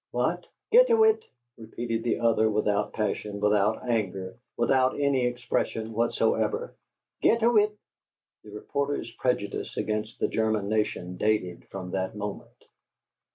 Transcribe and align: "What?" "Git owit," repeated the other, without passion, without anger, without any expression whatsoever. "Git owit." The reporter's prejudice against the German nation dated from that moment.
"What?" 0.09 0.47
"Git 0.71 0.87
owit," 0.89 1.23
repeated 1.59 2.01
the 2.03 2.19
other, 2.21 2.49
without 2.49 2.91
passion, 2.91 3.39
without 3.39 3.87
anger, 3.87 4.35
without 4.57 4.99
any 4.99 5.27
expression 5.27 5.93
whatsoever. 5.93 6.73
"Git 7.21 7.41
owit." 7.43 7.77
The 8.43 8.49
reporter's 8.49 9.11
prejudice 9.11 9.77
against 9.77 10.17
the 10.19 10.27
German 10.27 10.69
nation 10.69 11.17
dated 11.17 11.65
from 11.69 11.91
that 11.91 12.15
moment. 12.15 12.63